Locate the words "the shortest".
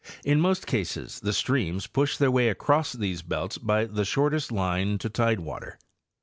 3.85-4.51